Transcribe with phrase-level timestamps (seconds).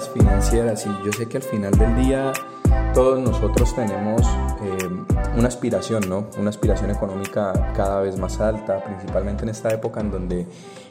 [0.00, 2.32] financieras y yo sé que al final del día
[2.94, 4.88] todos nosotros tenemos eh,
[5.36, 6.28] una aspiración, ¿no?
[6.38, 10.46] Una aspiración económica cada vez más alta, principalmente en esta época en donde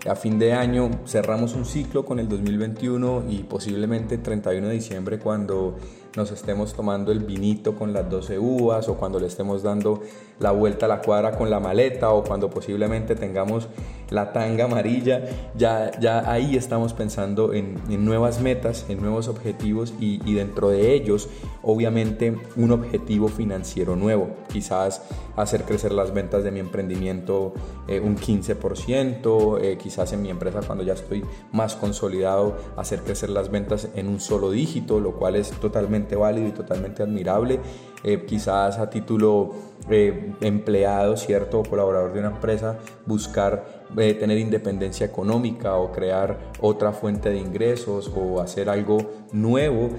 [0.07, 5.17] a fin de año cerramos un ciclo con el 2021 y posiblemente 31 de diciembre
[5.17, 5.75] cuando
[6.15, 10.01] nos estemos tomando el vinito con las 12 uvas o cuando le estemos dando
[10.39, 13.67] la vuelta a la cuadra con la maleta o cuando posiblemente tengamos
[14.09, 15.23] la tanga amarilla,
[15.55, 21.29] ya, ya ahí estamos pensando en, nuevas metas, en nuevos objetivos y, dentro de ellos
[21.63, 25.01] obviamente un objetivo financiero nuevo, quizás
[25.35, 27.53] hacer crecer las ventas de mi emprendimiento
[27.87, 33.29] eh, un 15%, eh, quizás en mi empresa cuando ya estoy más consolidado hacer crecer
[33.29, 37.59] las ventas en un solo dígito, lo cual es totalmente válido y totalmente admirable.
[38.03, 39.53] Eh, quizás a título
[39.89, 41.59] empleado, ¿cierto?
[41.59, 47.37] O colaborador de una empresa, buscar eh, tener independencia económica o crear otra fuente de
[47.37, 49.89] ingresos o hacer algo nuevo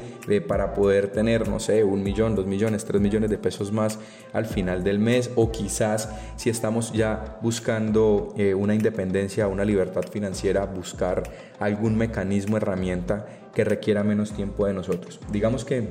[0.46, 3.98] para poder tener, no sé, un millón, dos millones, tres millones de pesos más
[4.32, 10.64] al final del mes o quizás si estamos ya buscando una independencia, una libertad financiera,
[10.66, 11.22] buscar
[11.60, 15.18] algún mecanismo, herramienta que requiera menos tiempo de nosotros.
[15.30, 15.88] Digamos que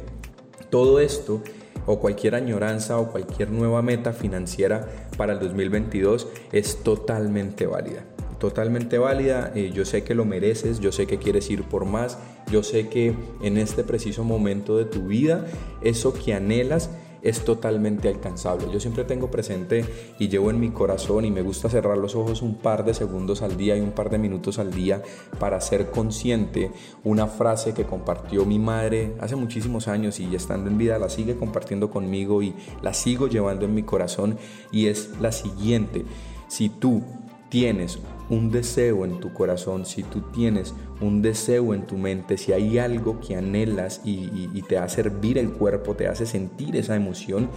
[0.69, 1.41] todo esto
[1.85, 8.03] o cualquier añoranza o cualquier nueva meta financiera para el 2022 es totalmente válida.
[8.39, 12.17] Totalmente válida, eh, yo sé que lo mereces, yo sé que quieres ir por más,
[12.51, 15.45] yo sé que en este preciso momento de tu vida,
[15.81, 16.89] eso que anhelas
[17.25, 18.67] es totalmente alcanzable.
[18.71, 19.83] Yo siempre tengo presente
[20.19, 23.41] y llevo en mi corazón y me gusta cerrar los ojos un par de segundos
[23.41, 25.01] al día y un par de minutos al día
[25.39, 26.71] para ser consciente
[27.03, 31.35] una frase que compartió mi madre hace muchísimos años y estando en vida la sigue
[31.35, 34.37] compartiendo conmigo y la sigo llevando en mi corazón
[34.71, 36.05] y es la siguiente.
[36.47, 37.01] Si tú
[37.49, 37.97] tienes
[38.29, 42.77] un deseo en tu corazón, si tú tienes un deseo en tu mente, si hay
[42.77, 47.49] algo que anhelas y, te hace hervir el cuerpo, te hace sentir esa emoción,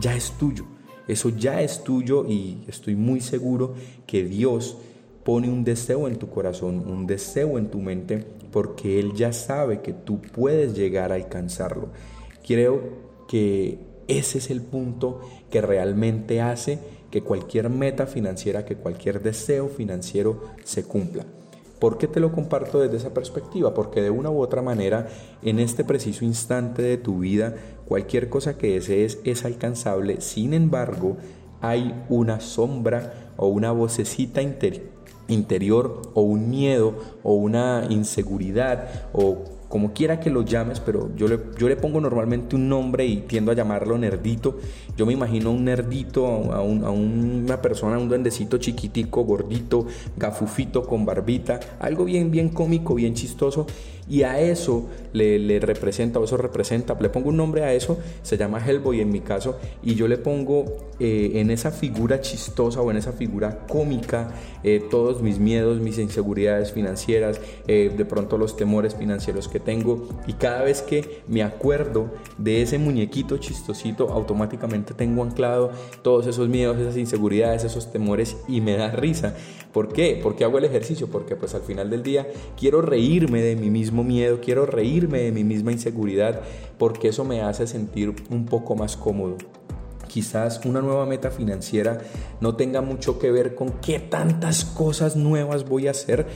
[0.00, 0.64] ya es tuyo.
[1.08, 3.74] Eso ya es tuyo y estoy muy seguro
[4.06, 4.78] que Dios
[5.24, 9.80] pone un deseo en tu corazón, un deseo en tu mente, porque Él ya sabe
[9.80, 11.88] que tú puedes llegar a alcanzarlo.
[12.46, 12.82] Creo
[13.26, 15.20] que ese es el punto
[15.50, 16.78] que realmente hace
[17.12, 21.24] que cualquier meta financiera, que cualquier deseo financiero se cumpla.
[21.78, 23.74] ¿Por qué te lo comparto desde esa perspectiva?
[23.74, 25.08] Porque de una u otra manera,
[25.42, 27.54] en este preciso instante de tu vida,
[27.86, 30.20] cualquier cosa que desees es alcanzable.
[30.22, 31.18] Sin embargo,
[31.60, 34.40] hay una sombra o una vocecita
[35.28, 41.26] interior o un miedo o una inseguridad o como quiera que lo llames, pero yo
[41.26, 44.58] le, yo le pongo normalmente un nombre y tiendo a llamarlo nerdito.
[44.98, 49.86] Yo me imagino un nerdito, a, una persona, un duendecito chiquitico, gordito,
[50.18, 53.66] gafufito, con barbita, algo bien, bien cómico, bien chistoso.
[54.08, 58.36] Y a eso le, representa, o eso representa, le pongo un nombre a eso, se
[58.36, 60.64] llama Hellboy en mi caso, y yo le pongo
[60.98, 64.32] eh, en esa figura chistosa o en esa figura cómica
[64.64, 70.08] eh, todos mis miedos, mis inseguridades financieras, eh, de pronto los temores financieros que tengo,
[70.26, 75.70] y cada vez que me acuerdo de ese muñequito chistosito, automáticamente tengo anclado
[76.02, 79.34] todos esos miedos, esas inseguridades, esos temores, y me da risa.
[79.72, 80.20] ¿Por qué?
[80.22, 82.26] Porque hago el ejercicio, porque pues al final del día
[82.58, 86.40] quiero reírme de mí mismo miedo, quiero reírme de mi misma inseguridad
[86.78, 89.36] porque eso me hace sentir un poco más cómodo.
[90.08, 91.98] Quizás una nueva meta financiera
[92.40, 96.26] no tenga mucho que ver con qué tantas cosas nuevas voy a hacer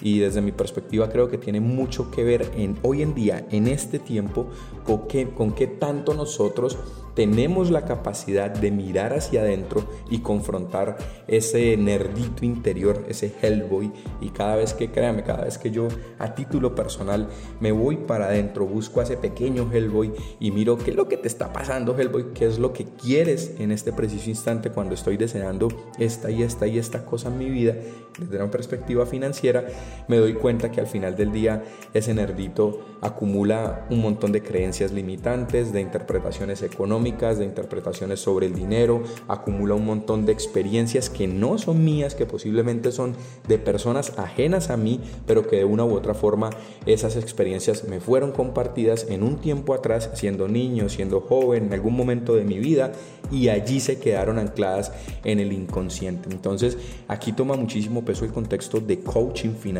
[0.00, 3.66] y desde mi perspectiva creo que tiene mucho que ver en hoy en día, en
[3.66, 4.48] este tiempo,
[4.84, 6.78] con qué, con qué tanto nosotros
[7.16, 13.90] tenemos la capacidad de mirar hacia adentro y confrontar ese nerdito interior, ese Hellboy.
[14.20, 17.28] Y cada vez que, créame, cada vez que yo a título personal
[17.58, 21.16] me voy para adentro, busco a ese pequeño Hellboy y miro qué es lo que
[21.16, 25.16] te está pasando, Hellboy, qué es lo que quieres en este preciso instante cuando estoy
[25.16, 25.68] deseando
[25.98, 27.74] esta y esta y esta cosa en mi vida,
[28.18, 29.66] desde una perspectiva financiera,
[30.08, 34.92] me doy cuenta que al final del día ese nerdito acumula un montón de creencias
[34.92, 41.26] limitantes, de interpretaciones económicas, de interpretaciones sobre el dinero, acumula un montón de experiencias que
[41.26, 43.14] no son mías, que posiblemente son
[43.48, 46.50] de personas ajenas a mí, pero que de una u otra forma
[46.86, 51.96] esas experiencias me fueron compartidas en un tiempo atrás, siendo niño, siendo joven, en algún
[51.96, 52.92] momento de mi vida,
[53.30, 54.92] y allí se quedaron ancladas
[55.24, 56.28] en el inconsciente.
[56.30, 56.78] Entonces,
[57.08, 59.75] aquí toma muchísimo peso el contexto de coaching financiero,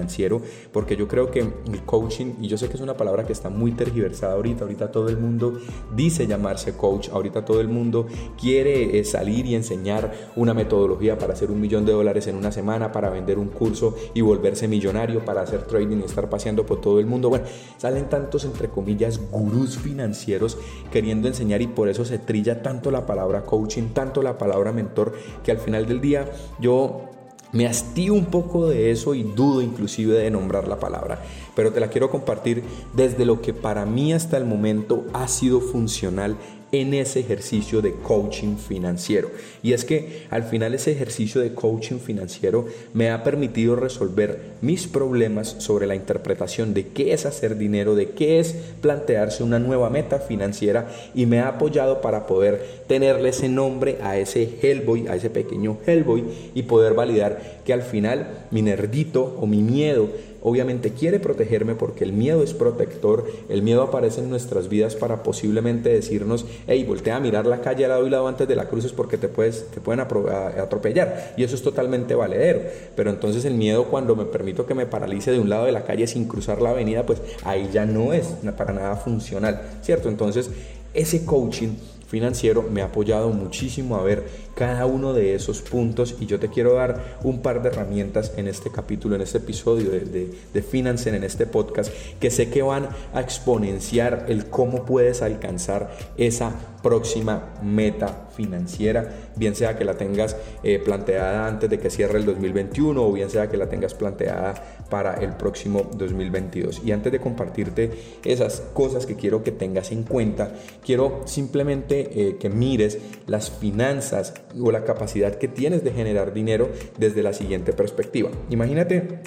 [0.72, 3.50] porque yo creo que el coaching, y yo sé que es una palabra que está
[3.50, 5.58] muy tergiversada ahorita, ahorita todo el mundo
[5.94, 8.06] dice llamarse coach, ahorita todo el mundo
[8.40, 12.52] quiere eh, salir y enseñar una metodología para hacer un millón de dólares en una
[12.52, 16.80] semana, para vender un curso y volverse millonario, para hacer trading y estar paseando por
[16.80, 17.28] todo el mundo.
[17.28, 17.46] Bueno,
[17.78, 20.58] salen tantos, entre comillas, gurús financieros
[20.92, 25.14] queriendo enseñar y por eso se trilla tanto la palabra coaching, tanto la palabra mentor,
[25.44, 27.15] que al final del día yo
[27.56, 31.22] me hastío un poco de eso y dudo inclusive de nombrar la palabra,
[31.54, 32.62] pero te la quiero compartir
[32.92, 36.36] desde lo que para mí hasta el momento ha sido funcional
[36.72, 39.30] en ese ejercicio de coaching financiero.
[39.62, 44.86] Y es que al final ese ejercicio de coaching financiero me ha permitido resolver mis
[44.86, 49.90] problemas sobre la interpretación de qué es hacer dinero, de qué es plantearse una nueva
[49.90, 55.16] meta financiera y me ha apoyado para poder tenerle ese nombre a ese Hellboy, a
[55.16, 56.24] ese pequeño Hellboy
[56.54, 60.08] y poder validar que al final mi nerdito o mi miedo
[60.42, 65.22] obviamente quiere protegerme porque el miedo es protector, el miedo aparece en nuestras vidas para
[65.22, 68.68] posiblemente decirnos, hey, voltea a mirar la calle al lado y lado antes de la
[68.68, 72.60] cruz es porque te, puedes, te pueden atropellar y eso es totalmente valedero,
[72.94, 75.84] pero entonces el miedo cuando me permito que me paralice de un lado de la
[75.84, 80.08] calle sin cruzar la avenida, pues ahí ya no es para nada funcional, ¿cierto?
[80.08, 80.50] Entonces
[80.94, 81.70] ese coaching
[82.06, 84.24] financiero me ha apoyado muchísimo a ver
[84.54, 88.48] cada uno de esos puntos y yo te quiero dar un par de herramientas en
[88.48, 92.62] este capítulo, en este episodio de, de, de Financen, en este podcast, que sé que
[92.62, 96.54] van a exponenciar el cómo puedes alcanzar esa
[96.86, 102.24] próxima meta financiera, bien sea que la tengas eh, planteada antes de que cierre el
[102.24, 104.54] 2021 o bien sea que la tengas planteada
[104.88, 106.82] para el próximo 2022.
[106.84, 107.90] Y antes de compartirte
[108.24, 110.54] esas cosas que quiero que tengas en cuenta,
[110.84, 116.70] quiero simplemente eh, que mires las finanzas o la capacidad que tienes de generar dinero
[116.98, 118.30] desde la siguiente perspectiva.
[118.50, 119.20] Imagínate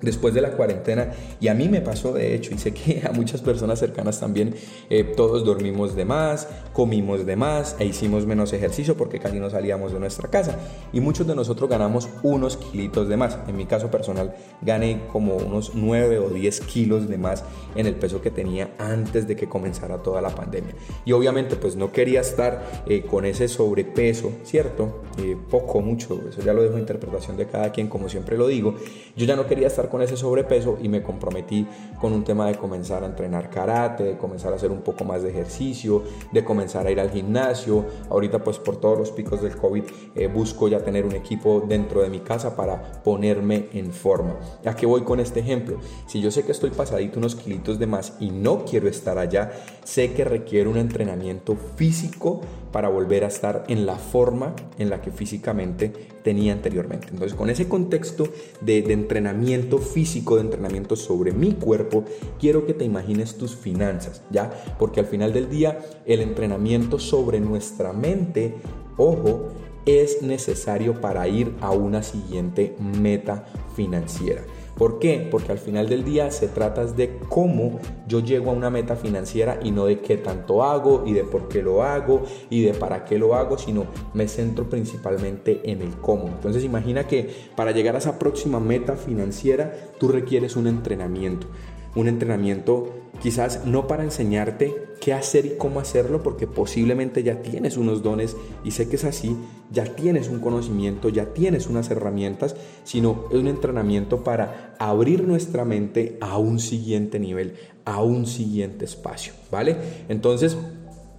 [0.00, 3.12] después de la cuarentena y a mí me pasó de hecho y sé que a
[3.12, 4.54] muchas personas cercanas también
[4.90, 9.50] eh, todos dormimos de más, comimos de más e hicimos menos ejercicio porque casi no
[9.50, 10.56] salíamos de nuestra casa
[10.92, 13.38] y muchos de nosotros ganamos unos kilitos de más.
[13.46, 17.44] En mi caso personal gané como unos 9 o 10 kilos de más
[17.74, 20.74] en el peso que tenía antes de que comenzara toda la pandemia
[21.04, 25.02] y obviamente pues no quería estar eh, con ese sobrepeso, ¿cierto?
[25.18, 28.46] Eh, poco, mucho, eso ya lo dejo a interpretación de cada quien como siempre lo
[28.46, 28.74] digo.
[29.16, 31.66] Yo ya no quería con ese sobrepeso y me comprometí
[32.00, 35.22] con un tema de comenzar a entrenar karate, de comenzar a hacer un poco más
[35.22, 36.02] de ejercicio,
[36.32, 37.84] de comenzar a ir al gimnasio.
[38.10, 42.02] Ahorita pues por todos los picos del COVID eh, busco ya tener un equipo dentro
[42.02, 44.36] de mi casa para ponerme en forma.
[44.64, 45.78] ¿A qué voy con este ejemplo?
[46.06, 49.52] Si yo sé que estoy pasadito unos kilitos de más y no quiero estar allá,
[49.84, 52.40] sé que requiere un entrenamiento físico
[52.72, 55.92] para volver a estar en la forma en la que físicamente
[56.22, 57.08] tenía anteriormente.
[57.10, 58.28] Entonces, con ese contexto
[58.60, 62.04] de, de, entrenamiento físico, de entrenamiento sobre mi cuerpo,
[62.38, 64.50] quiero que te imagines tus finanzas, ¿ya?
[64.78, 68.54] Porque al final del día, el entrenamiento sobre nuestra mente,
[68.96, 69.48] ojo,
[69.86, 74.42] es necesario para ir a una siguiente meta financiera.
[74.78, 75.26] ¿Por qué?
[75.28, 79.58] Porque al final del día se trata de cómo yo llego a una meta financiera
[79.62, 83.04] y no de qué tanto hago y de por qué lo hago y de para
[83.04, 86.28] qué lo hago, sino me centro principalmente en el cómo.
[86.28, 91.48] Entonces imagina que para llegar a esa próxima meta financiera tú requieres un entrenamiento
[91.94, 97.76] un entrenamiento quizás no para enseñarte qué hacer y cómo hacerlo, porque posiblemente ya tienes
[97.76, 99.36] unos dones y sé que es así,
[99.70, 105.64] ya tienes un conocimiento, ya tienes unas herramientas, sino es un entrenamiento para abrir nuestra
[105.64, 109.76] mente a un siguiente nivel, a un siguiente espacio, ¿vale?
[110.08, 110.56] Entonces,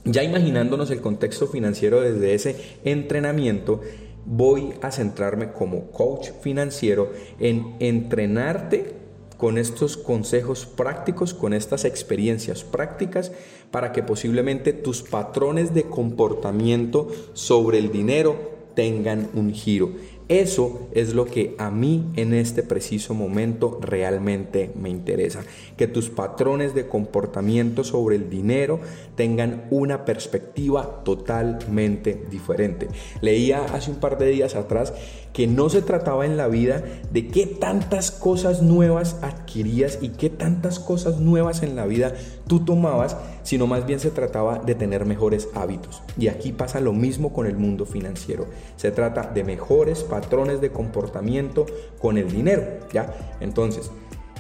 [0.06, 3.82] ya imaginándonos el contexto financiero desde ese entrenamiento,
[4.26, 8.99] voy a centrarme como coach financiero en entrenarte
[9.40, 13.32] con estos consejos prácticos, con estas experiencias prácticas,
[13.72, 18.36] para que posiblemente tus patrones de comportamiento sobre el dinero
[18.76, 19.94] tengan un giro.
[20.28, 25.44] Eso es lo que a mí en este preciso momento realmente me interesa.
[25.76, 28.80] Que tus patrones de comportamiento sobre el dinero
[29.16, 32.90] tengan una perspectiva totalmente diferente.
[33.22, 34.94] Leía hace un par de días atrás
[35.34, 40.30] que no se trataba en la vida de qué tantas cosas nuevas adquirías y qué
[40.30, 42.14] tantas cosas nuevas en la vida
[42.48, 46.02] tú tomabas, sino más bien se trataba de tener mejores hábitos.
[46.18, 48.48] Y aquí pasa lo mismo con el mundo financiero.
[48.76, 51.66] Se trata de mejores patrones de comportamiento
[52.00, 53.14] con el dinero, ¿ya?
[53.40, 53.92] Entonces,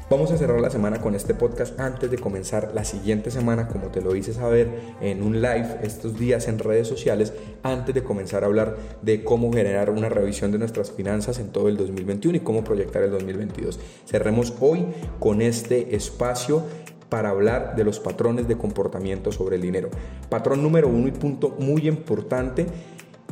[0.09, 3.89] Vamos a cerrar la semana con este podcast antes de comenzar la siguiente semana, como
[3.89, 4.67] te lo hice saber
[5.01, 9.53] en un live estos días en redes sociales, antes de comenzar a hablar de cómo
[9.53, 13.79] generar una revisión de nuestras finanzas en todo el 2021 y cómo proyectar el 2022.
[14.07, 14.87] Cerremos hoy
[15.19, 16.63] con este espacio
[17.09, 19.89] para hablar de los patrones de comportamiento sobre el dinero.
[20.27, 22.65] Patrón número uno y punto muy importante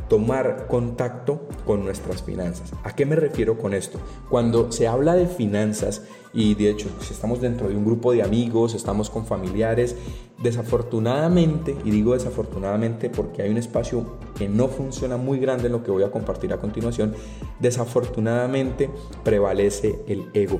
[0.07, 2.71] tomar contacto con nuestras finanzas.
[2.83, 3.99] ¿A qué me refiero con esto?
[4.29, 8.21] Cuando se habla de finanzas, y de hecho, si estamos dentro de un grupo de
[8.21, 9.95] amigos, estamos con familiares,
[10.41, 15.83] desafortunadamente, y digo desafortunadamente porque hay un espacio que no funciona muy grande en lo
[15.83, 17.15] que voy a compartir a continuación,
[17.59, 18.89] desafortunadamente
[19.23, 20.59] prevalece el ego.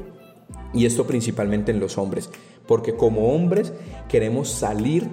[0.74, 2.30] Y esto principalmente en los hombres,
[2.68, 3.74] porque como hombres
[4.10, 5.08] queremos salir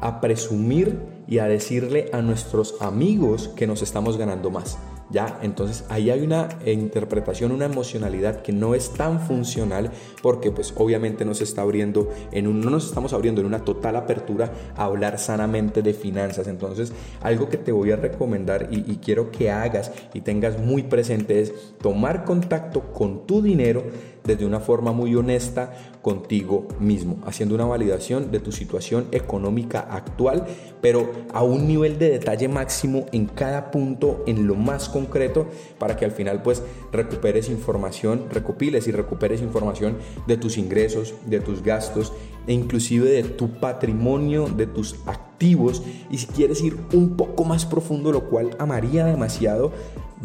[0.00, 4.78] a presumir y a decirle a nuestros amigos que nos estamos ganando más.
[5.10, 5.38] ¿Ya?
[5.42, 9.90] Entonces ahí hay una interpretación, una emocionalidad que no es tan funcional
[10.22, 13.96] porque pues obviamente nos está abriendo en un, no nos estamos abriendo en una total
[13.96, 16.48] apertura a hablar sanamente de finanzas.
[16.48, 20.84] Entonces algo que te voy a recomendar y, y quiero que hagas y tengas muy
[20.84, 23.84] presente es tomar contacto con tu dinero
[24.24, 30.46] desde una forma muy honesta contigo mismo, haciendo una validación de tu situación económica actual,
[30.80, 35.46] pero a un nivel de detalle máximo en cada punto, en lo más concreto,
[35.78, 36.62] para que al final pues
[36.92, 42.12] recuperes información, recopiles y recuperes información de tus ingresos, de tus gastos
[42.46, 45.82] e inclusive de tu patrimonio, de tus activos.
[46.10, 49.72] Y si quieres ir un poco más profundo, lo cual amaría demasiado,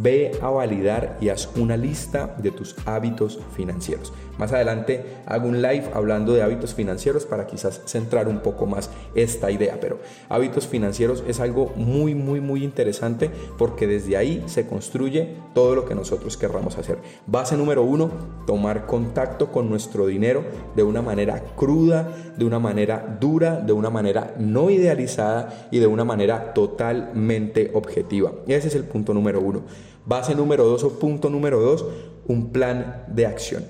[0.02, 4.14] Ve a validar y haz una lista de tus hábitos financieros.
[4.38, 8.90] Más adelante hago un live hablando de hábitos financieros para quizás centrar un poco más
[9.14, 14.66] esta idea, pero hábitos financieros es algo muy, muy, muy interesante porque desde ahí se
[14.66, 17.00] construye todo lo que nosotros querramos hacer.
[17.28, 18.10] Base número uno,
[18.48, 23.90] tomar contacto con nuestro dinero de una manera cruda, de una manera dura, de una
[23.90, 28.32] manera no idealizada y de una manera totalmente objetiva.
[28.48, 29.64] Ese es el punto número uno.
[30.10, 31.86] Base número dos o punto número dos,
[32.26, 33.64] un plan de acción.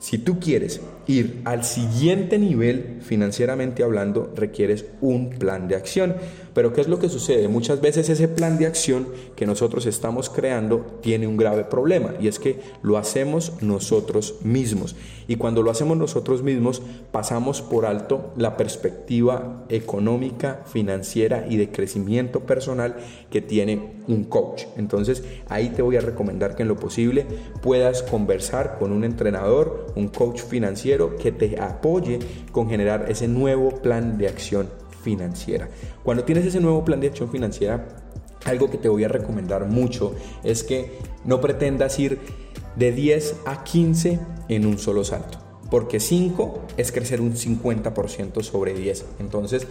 [0.00, 6.16] Si tú quieres ir al siguiente nivel financieramente hablando, requieres un plan de acción.
[6.54, 7.46] Pero ¿qué es lo que sucede?
[7.46, 12.26] Muchas veces ese plan de acción que nosotros estamos creando tiene un grave problema y
[12.26, 14.96] es que lo hacemos nosotros mismos.
[15.28, 21.70] Y cuando lo hacemos nosotros mismos pasamos por alto la perspectiva económica, financiera y de
[21.70, 22.96] crecimiento personal
[23.30, 24.64] que tiene un coach.
[24.76, 27.26] Entonces ahí te voy a recomendar que en lo posible
[27.62, 32.18] puedas conversar con un entrenador, un coach financiero que te apoye
[32.52, 34.68] con generar ese nuevo plan de acción
[35.02, 35.68] financiera.
[36.02, 37.86] Cuando tienes ese nuevo plan de acción financiera,
[38.44, 42.18] algo que te voy a recomendar mucho es que no pretendas ir
[42.76, 44.18] de 10 a 15
[44.48, 45.38] en un solo salto,
[45.70, 49.04] porque 5 es crecer un 50% sobre 10.
[49.20, 49.66] Entonces,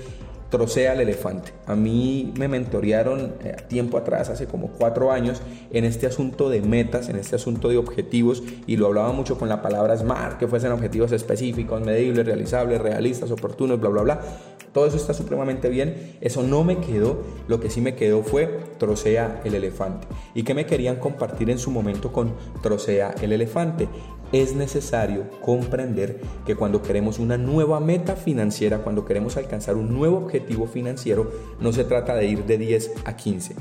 [0.50, 1.54] trocea al elefante.
[1.66, 5.42] A mí me mentorearon eh, tiempo atrás, hace como cuatro años,
[5.72, 9.50] en este asunto de metas, en este asunto de objetivos, y lo hablaba mucho con
[9.50, 14.22] la palabra SMART, que fuesen objetivos específicos, medibles, realizables, realistas, oportunos, bla, bla, bla.
[14.74, 16.18] Todo eso está supremamente bien.
[16.22, 17.24] Eso no me quedó.
[17.48, 20.08] Lo que sí me quedó fue trocea el elefante.
[20.36, 23.90] ¿Y qué me querían compartir en su momento con trocea el elefante?
[24.32, 30.18] Es necesario comprender que cuando queremos una nueva meta financiera, cuando queremos alcanzar un nuevo
[30.18, 33.56] objetivo financiero, no se trata de ir de 10 a 15.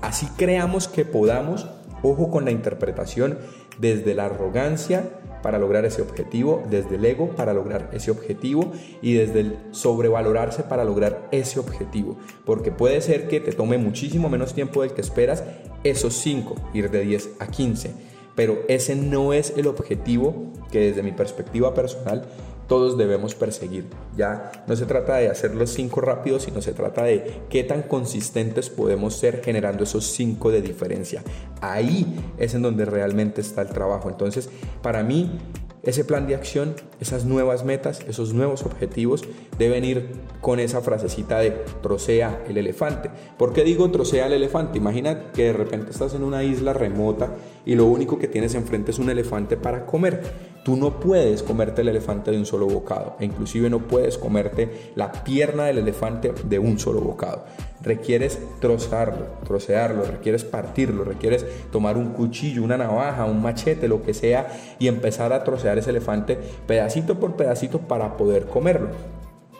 [0.00, 1.66] Así creamos que podamos,
[2.02, 3.38] ojo con la interpretación,
[3.78, 9.14] desde la arrogancia para lograr ese objetivo, desde el ego para lograr ese objetivo y
[9.14, 12.16] desde el sobrevalorarse para lograr ese objetivo.
[12.46, 15.44] Porque puede ser que te tome muchísimo menos tiempo del que esperas
[15.82, 21.02] esos 5, ir de 10 a 15 pero ese no es el objetivo que desde
[21.02, 22.26] mi perspectiva personal
[22.66, 23.86] todos debemos perseguir.
[24.16, 27.82] Ya no se trata de hacer los cinco rápidos, sino se trata de qué tan
[27.82, 31.22] consistentes podemos ser generando esos cinco de diferencia.
[31.60, 34.08] Ahí es en donde realmente está el trabajo.
[34.08, 34.48] Entonces,
[34.82, 35.38] para mí,
[35.86, 39.22] ese plan de acción, esas nuevas metas, esos nuevos objetivos
[39.58, 40.10] deben ir
[40.40, 41.50] con esa frasecita de
[41.82, 43.10] trocea el elefante.
[43.38, 44.78] ¿Por qué digo trocea el elefante?
[44.78, 48.90] Imagina que de repente estás en una isla remota y lo único que tienes enfrente
[48.90, 50.53] es un elefante para comer.
[50.64, 54.92] Tú no puedes comerte el elefante de un solo bocado e inclusive no puedes comerte
[54.94, 57.44] la pierna del elefante de un solo bocado.
[57.82, 64.14] Requieres trozarlo, trocearlo, requieres partirlo, requieres tomar un cuchillo, una navaja, un machete, lo que
[64.14, 68.88] sea y empezar a trocear ese elefante pedacito por pedacito para poder comerlo.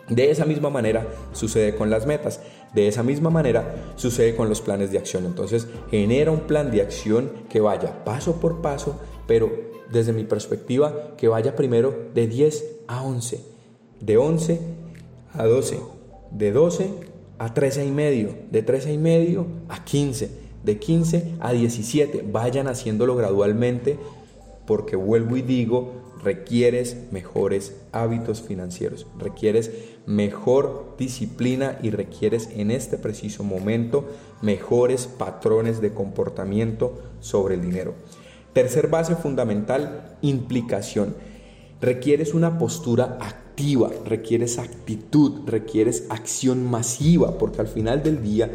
[0.08, 2.40] De esa misma manera sucede con las metas,
[2.72, 5.26] de esa misma manera sucede con los planes de acción.
[5.26, 11.14] Entonces genera un plan de acción que vaya paso por paso, pero desde mi perspectiva,
[11.16, 13.40] que vaya primero de 10 a 11,
[14.00, 14.60] de 11
[15.32, 15.80] a 12,
[16.30, 16.90] de 12
[17.38, 20.30] a 13 y medio, de 13 y medio a 15,
[20.62, 22.24] de 15 a 17.
[22.30, 23.98] Vayan haciéndolo gradualmente
[24.66, 29.70] porque vuelvo y digo, requieres mejores hábitos financieros, requieres
[30.06, 34.06] mejor disciplina y requieres en este preciso momento
[34.40, 37.94] mejores patrones de comportamiento sobre el dinero.
[38.54, 41.16] Tercer base fundamental, implicación.
[41.80, 48.50] Requieres una postura activa, requieres actitud, requieres acción masiva, porque al final del día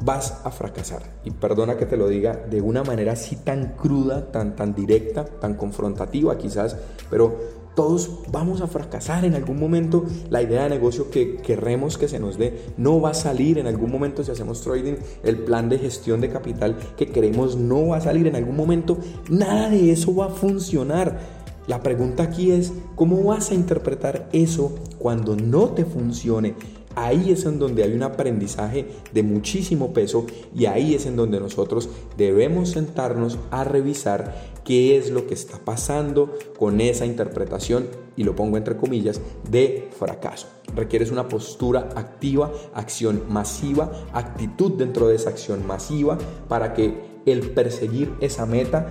[0.00, 1.02] vas a fracasar.
[1.24, 5.26] Y perdona que te lo diga de una manera así tan cruda, tan, tan directa,
[5.26, 6.76] tan confrontativa quizás,
[7.10, 10.04] pero todos vamos a fracasar en algún momento.
[10.28, 13.66] La idea de negocio que queremos que se nos dé no va a salir en
[13.66, 14.94] algún momento si hacemos trading.
[15.22, 18.98] El plan de gestión de capital que queremos no va a salir en algún momento.
[19.28, 21.18] Nada de eso va a funcionar.
[21.66, 26.54] La pregunta aquí es, ¿cómo vas a interpretar eso cuando no te funcione?
[26.96, 31.38] Ahí es en donde hay un aprendizaje de muchísimo peso y ahí es en donde
[31.38, 38.24] nosotros debemos sentarnos a revisar qué es lo que está pasando con esa interpretación, y
[38.24, 39.20] lo pongo entre comillas,
[39.50, 40.48] de fracaso.
[40.74, 46.18] Requieres una postura activa, acción masiva, actitud dentro de esa acción masiva
[46.48, 48.88] para que el perseguir esa meta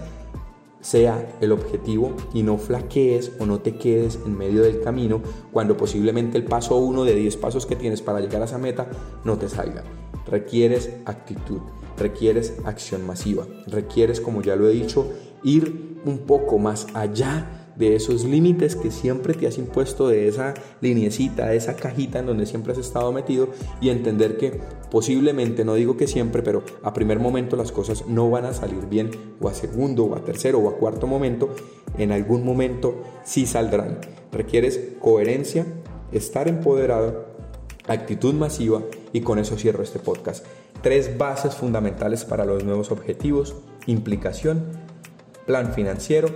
[0.82, 5.22] sea el objetivo y no flaquees o no te quedes en medio del camino
[5.52, 8.88] cuando posiblemente el paso uno de 10 pasos que tienes para llegar a esa meta
[9.24, 9.84] no te salga.
[10.26, 11.60] Requieres actitud,
[11.98, 15.08] requieres acción masiva, requieres, como ya lo he dicho,
[15.44, 20.54] ir un poco más allá de esos límites que siempre te has impuesto, de esa
[20.82, 23.48] linecita, de esa cajita en donde siempre has estado metido
[23.80, 24.60] y entender que
[24.92, 28.86] posiblemente, no digo que siempre, pero a primer momento las cosas no van a salir
[28.88, 31.56] bien, o a segundo, o a tercero, o a cuarto momento,
[31.98, 34.00] en algún momento sí saldrán.
[34.34, 35.66] Requieres coherencia,
[36.12, 37.28] estar empoderado,
[37.88, 38.84] actitud masiva
[39.14, 40.46] y con eso cierro este podcast.
[40.82, 43.56] Tres bases fundamentales para los nuevos objetivos,
[43.88, 44.66] implicación,
[45.46, 46.28] plan financiero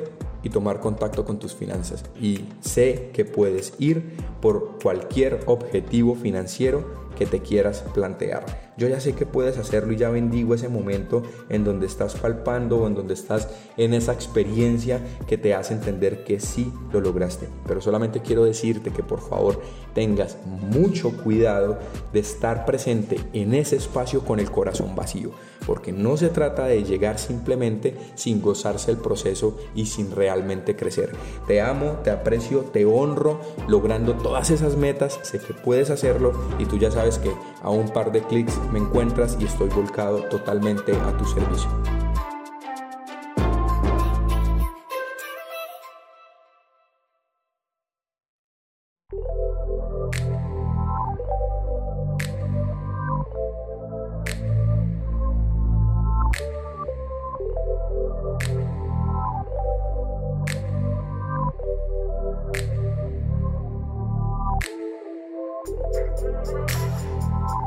[0.43, 2.03] y tomar contacto con tus finanzas.
[2.19, 8.62] Y sé que puedes ir por cualquier objetivo financiero que te quieras plantear.
[8.77, 12.79] Yo ya sé que puedes hacerlo y ya bendigo ese momento en donde estás palpando
[12.79, 17.49] o en donde estás en esa experiencia que te hace entender que sí lo lograste.
[17.67, 19.61] Pero solamente quiero decirte que por favor
[19.93, 21.77] tengas mucho cuidado
[22.11, 25.31] de estar presente en ese espacio con el corazón vacío,
[25.65, 31.11] porque no se trata de llegar simplemente sin gozarse el proceso y sin realmente crecer.
[31.47, 36.65] Te amo, te aprecio, te honro logrando todas esas metas, sé que puedes hacerlo y
[36.65, 37.31] tú ya sabes que
[37.63, 41.69] a un par de clics me encuentras y estoy volcado totalmente a tu servicio.